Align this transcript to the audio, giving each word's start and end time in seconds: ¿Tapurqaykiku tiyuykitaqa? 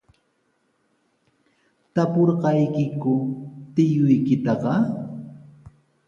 ¿Tapurqaykiku 1.93 3.13
tiyuykitaqa? 3.73 4.73